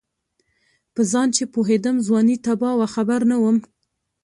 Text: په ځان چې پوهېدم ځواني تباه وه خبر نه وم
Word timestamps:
په 0.93 1.01
ځان 1.11 1.27
چې 1.35 1.43
پوهېدم 1.53 1.95
ځواني 2.07 2.35
تباه 2.45 2.75
وه 2.79 2.87
خبر 2.95 3.19
نه 3.31 3.37
وم 3.43 3.57